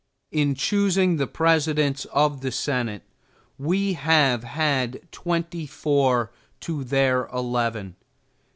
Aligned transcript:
In 0.31 0.55
choosing 0.55 1.17
the 1.17 1.27
presidents 1.27 2.05
of 2.05 2.41
the 2.41 2.51
Senate, 2.51 3.03
we 3.59 3.93
have 3.93 4.43
had 4.43 4.99
twenty 5.11 5.67
four 5.67 6.31
to 6.61 6.83
their 6.83 7.27
eleven. 7.27 7.95